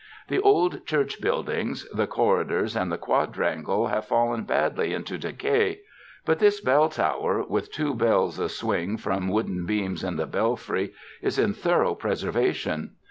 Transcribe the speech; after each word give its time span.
The 0.29 0.39
old 0.41 0.87
church 0.87 1.21
build 1.21 1.47
ings, 1.51 1.87
the 1.91 2.07
corridors 2.07 2.75
and 2.75 2.91
the 2.91 2.97
quadrangle 2.97 3.85
have 3.85 4.05
fallen 4.07 4.45
badly 4.45 4.93
into 4.95 5.19
decay, 5.19 5.81
but 6.25 6.39
this 6.39 6.59
bell 6.59 6.89
tower 6.89 7.43
with 7.47 7.71
two 7.71 7.93
bells 7.93 8.39
a 8.39 8.49
swing 8.49 8.97
from 8.97 9.27
wooden 9.27 9.67
beams 9.67 10.03
in 10.03 10.15
the 10.15 10.25
belfry 10.25 10.93
is 11.21 11.37
in 11.37 11.53
thor 11.53 11.85
ough 11.85 11.93
preservation. 11.99 12.95